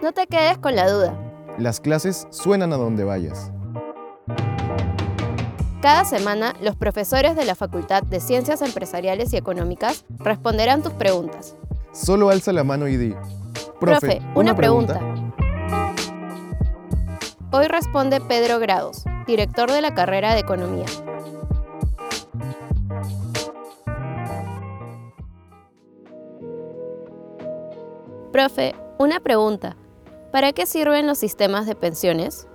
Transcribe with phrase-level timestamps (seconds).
[0.00, 1.12] No te quedes con la duda.
[1.58, 3.50] Las clases suenan a donde vayas.
[5.82, 11.56] Cada semana, los profesores de la Facultad de Ciencias Empresariales y Económicas responderán tus preguntas.
[11.92, 13.14] Solo alza la mano y di.
[13.80, 15.00] Profe, una, pregunta.
[17.50, 20.86] Hoy responde Pedro Grados, director de la carrera de Economía.
[28.30, 29.76] Profe, una pregunta.
[30.32, 32.46] ¿Para qué sirven los sistemas de pensiones?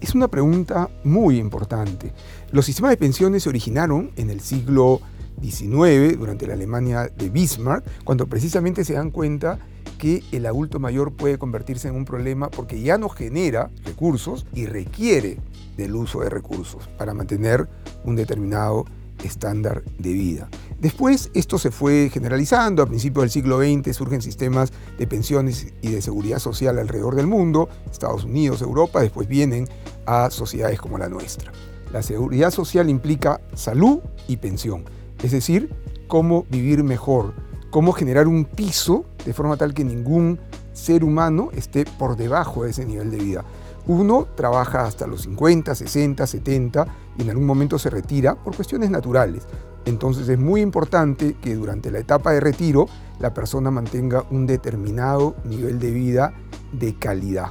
[0.00, 2.14] Es una pregunta muy importante.
[2.50, 5.02] Los sistemas de pensiones se originaron en el siglo
[5.42, 9.58] XIX, durante la Alemania de Bismarck, cuando precisamente se dan cuenta
[9.98, 14.64] que el adulto mayor puede convertirse en un problema porque ya no genera recursos y
[14.64, 15.38] requiere
[15.76, 17.68] del uso de recursos para mantener
[18.04, 18.86] un determinado
[19.24, 20.48] estándar de vida.
[20.80, 25.90] Después esto se fue generalizando, a principios del siglo XX surgen sistemas de pensiones y
[25.90, 29.68] de seguridad social alrededor del mundo, Estados Unidos, Europa, después vienen
[30.06, 31.52] a sociedades como la nuestra.
[31.92, 34.84] La seguridad social implica salud y pensión,
[35.22, 35.70] es decir,
[36.06, 37.34] cómo vivir mejor,
[37.70, 40.38] cómo generar un piso de forma tal que ningún
[40.72, 43.44] ser humano esté por debajo de ese nivel de vida.
[43.88, 46.86] Uno trabaja hasta los 50, 60, 70
[47.16, 49.44] y en algún momento se retira por cuestiones naturales.
[49.86, 52.86] Entonces es muy importante que durante la etapa de retiro
[53.18, 56.34] la persona mantenga un determinado nivel de vida
[56.70, 57.50] de calidad.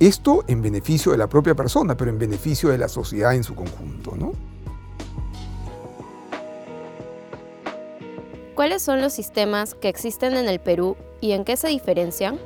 [0.00, 3.54] Esto en beneficio de la propia persona, pero en beneficio de la sociedad en su
[3.54, 4.16] conjunto.
[4.16, 4.32] ¿no?
[8.54, 12.38] ¿Cuáles son los sistemas que existen en el Perú y en qué se diferencian?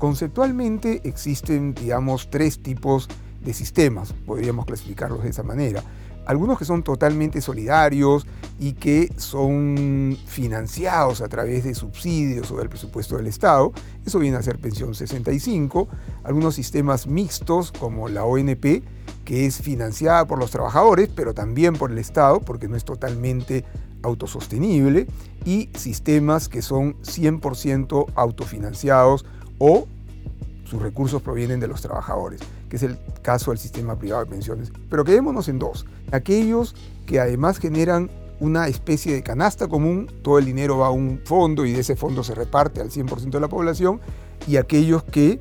[0.00, 3.06] Conceptualmente existen, digamos, tres tipos
[3.44, 5.84] de sistemas, podríamos clasificarlos de esa manera.
[6.24, 8.26] Algunos que son totalmente solidarios
[8.58, 13.72] y que son financiados a través de subsidios o del presupuesto del Estado.
[14.06, 15.86] Eso viene a ser pensión 65.
[16.24, 18.82] Algunos sistemas mixtos como la ONP,
[19.26, 23.66] que es financiada por los trabajadores, pero también por el Estado, porque no es totalmente
[24.02, 25.08] autosostenible.
[25.44, 29.26] Y sistemas que son 100% autofinanciados
[29.60, 29.86] o
[30.64, 34.72] sus recursos provienen de los trabajadores, que es el caso del sistema privado de pensiones.
[34.88, 35.86] Pero quedémonos en dos.
[36.10, 36.74] Aquellos
[37.06, 38.10] que además generan
[38.40, 41.94] una especie de canasta común, todo el dinero va a un fondo y de ese
[41.94, 44.00] fondo se reparte al 100% de la población,
[44.46, 45.38] y aquellos que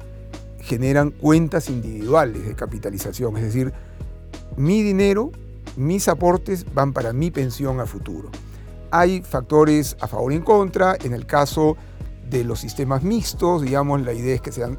[0.60, 3.72] generan cuentas individuales de capitalización, es decir,
[4.58, 5.32] mi dinero,
[5.78, 8.30] mis aportes van para mi pensión a futuro.
[8.92, 11.78] Hay factores a favor y en contra, en el caso
[12.30, 14.78] de los sistemas mixtos, digamos, la idea es que sean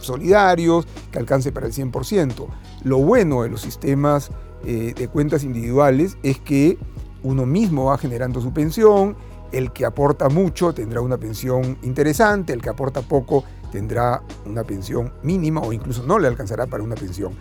[0.00, 2.46] solidarios, que alcance para el 100%.
[2.84, 4.30] Lo bueno de los sistemas
[4.64, 6.78] eh, de cuentas individuales es que
[7.22, 9.16] uno mismo va generando su pensión,
[9.52, 15.12] el que aporta mucho tendrá una pensión interesante, el que aporta poco tendrá una pensión
[15.22, 17.32] mínima o incluso no le alcanzará para una pensión.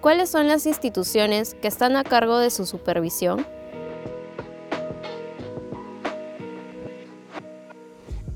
[0.00, 3.46] ¿Cuáles son las instituciones que están a cargo de su supervisión?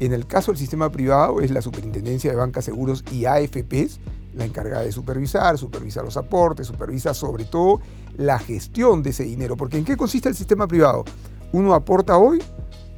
[0.00, 4.00] En el caso del sistema privado es la Superintendencia de Bancas, Seguros y AFPs
[4.38, 7.80] la encargada de supervisar, supervisa los aportes, supervisa sobre todo
[8.16, 9.56] la gestión de ese dinero.
[9.56, 11.04] Porque ¿en qué consiste el sistema privado?
[11.52, 12.42] Uno aporta hoy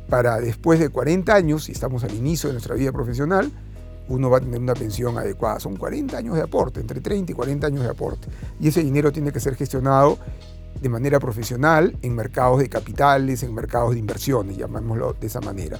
[0.08, 3.50] para después de 40 años, si estamos al inicio de nuestra vida profesional,
[4.08, 5.60] uno va a tener una pensión adecuada.
[5.60, 8.28] Son 40 años de aporte, entre 30 y 40 años de aporte.
[8.58, 10.18] Y ese dinero tiene que ser gestionado
[10.80, 15.78] de manera profesional en mercados de capitales, en mercados de inversiones, llamémoslo de esa manera.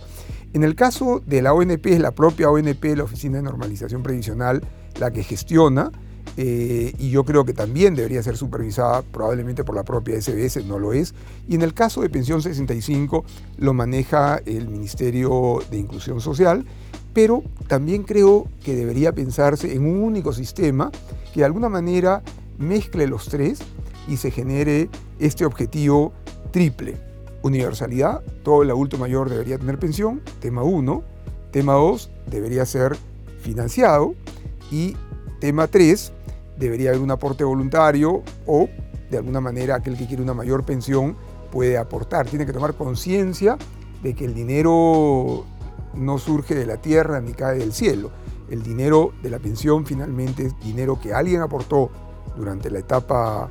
[0.52, 4.62] En el caso de la ONP, es la propia ONP, la Oficina de Normalización Previsional,
[4.98, 5.92] la que gestiona,
[6.36, 10.80] eh, y yo creo que también debería ser supervisada probablemente por la propia SBS, no
[10.80, 11.14] lo es.
[11.48, 13.24] Y en el caso de Pensión 65
[13.58, 16.64] lo maneja el Ministerio de Inclusión Social,
[17.12, 20.90] pero también creo que debería pensarse en un único sistema
[21.32, 22.22] que de alguna manera
[22.58, 23.60] mezcle los tres
[24.08, 24.88] y se genere
[25.20, 26.12] este objetivo
[26.50, 27.09] triple
[27.42, 31.02] Universalidad, todo el adulto mayor debería tener pensión, tema 1.
[31.50, 32.96] Tema 2, debería ser
[33.40, 34.14] financiado.
[34.70, 34.96] Y
[35.40, 36.12] tema 3,
[36.58, 38.68] debería haber un aporte voluntario o
[39.10, 41.16] de alguna manera aquel que quiere una mayor pensión
[41.50, 42.26] puede aportar.
[42.26, 43.56] Tiene que tomar conciencia
[44.02, 45.44] de que el dinero
[45.94, 48.10] no surge de la tierra ni cae del cielo.
[48.48, 51.90] El dinero de la pensión finalmente es dinero que alguien aportó
[52.36, 53.50] durante la etapa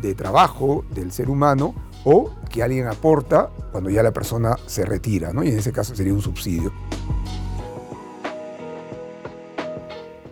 [0.00, 1.74] de trabajo del ser humano
[2.04, 5.42] o que alguien aporta cuando ya la persona se retira, ¿no?
[5.42, 6.72] y en ese caso sería un subsidio.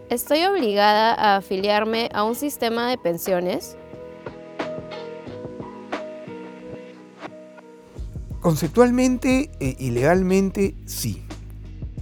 [0.09, 3.77] ¿Estoy obligada a afiliarme a un sistema de pensiones?
[8.41, 11.27] Conceptualmente y legalmente sí,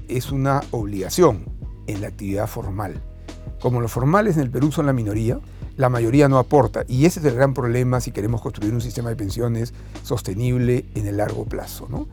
[0.08, 1.46] es una obligación
[1.86, 3.02] en la actividad formal.
[3.60, 5.40] Como los formales en el Perú son la minoría,
[5.76, 6.84] la mayoría no aporta.
[6.88, 9.72] Y ese es el gran problema si queremos construir un sistema de pensiones
[10.02, 11.86] sostenible en el largo plazo.
[11.90, 12.08] ¿no?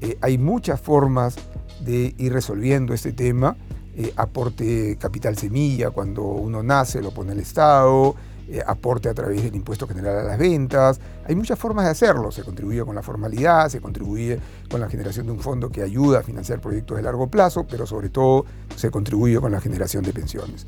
[0.00, 1.36] Eh, hay muchas formas
[1.80, 3.56] de ir resolviendo este tema.
[3.98, 8.14] Eh, aporte capital semilla cuando uno nace, lo pone el Estado,
[8.48, 11.00] eh, aporte a través del impuesto general a las ventas.
[11.26, 12.30] Hay muchas formas de hacerlo.
[12.30, 14.38] Se contribuye con la formalidad, se contribuye
[14.70, 17.86] con la generación de un fondo que ayuda a financiar proyectos de largo plazo, pero
[17.86, 18.44] sobre todo
[18.76, 20.66] se contribuye con la generación de pensiones.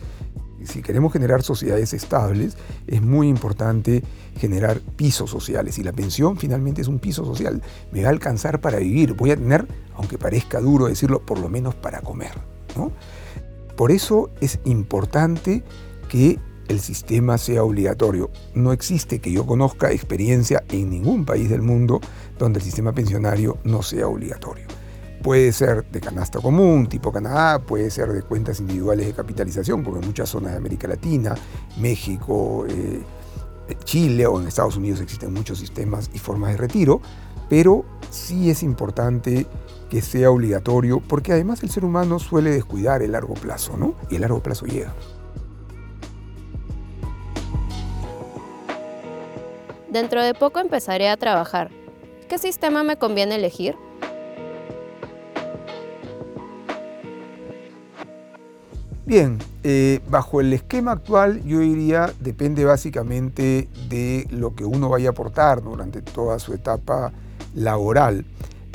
[0.69, 4.03] Si queremos generar sociedades estables, es muy importante
[4.37, 5.79] generar pisos sociales.
[5.79, 7.63] Y la pensión finalmente es un piso social.
[7.91, 9.15] Me va a alcanzar para vivir.
[9.15, 12.33] Voy a tener, aunque parezca duro decirlo, por lo menos para comer.
[13.77, 15.65] Por eso es importante
[16.11, 16.39] que
[16.69, 18.31] el sistema sea obligatorio.
[18.55, 22.01] No existe que yo conozca experiencia en ningún país del mundo
[22.39, 24.68] donde el sistema pensionario no sea obligatorio.
[25.23, 29.99] Puede ser de canasta común, tipo Canadá, puede ser de cuentas individuales de capitalización, como
[29.99, 31.35] en muchas zonas de América Latina,
[31.77, 33.03] México, eh,
[33.85, 37.01] Chile o en Estados Unidos existen muchos sistemas y formas de retiro,
[37.49, 39.47] pero sí es importante
[39.91, 43.95] que sea obligatorio porque además el ser humano suele descuidar el largo plazo, ¿no?
[44.11, 44.95] Y el largo plazo llega.
[49.91, 51.71] Dentro de poco empezaré a trabajar.
[52.29, 53.75] ¿Qué sistema me conviene elegir?
[59.09, 65.09] Bien, eh, bajo el esquema actual yo diría depende básicamente de lo que uno vaya
[65.09, 67.11] a aportar durante toda su etapa
[67.55, 68.27] laboral.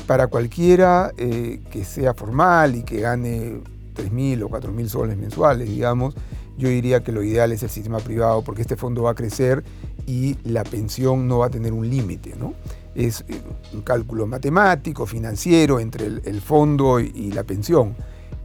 [0.07, 3.59] Para cualquiera eh, que sea formal y que gane
[3.95, 6.15] 3.000 o 4.000 soles mensuales, digamos,
[6.57, 9.63] yo diría que lo ideal es el sistema privado porque este fondo va a crecer
[10.07, 12.33] y la pensión no va a tener un límite.
[12.39, 12.56] ¿no?
[12.95, 13.39] Es eh,
[13.71, 17.95] un cálculo matemático, financiero entre el, fondo y, la pensión.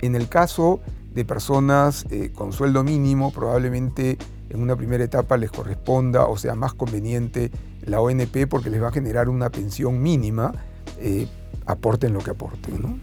[0.03, 0.81] En el caso
[1.19, 4.19] de personas eh, con sueldo mínimo, probablemente
[4.51, 7.51] en una primera etapa les corresponda o sea más conveniente
[7.85, 10.53] la ONP porque les va a generar una pensión mínima,
[11.01, 11.27] eh,
[11.67, 12.81] aporten lo que aporten.
[12.81, 12.99] ¿no?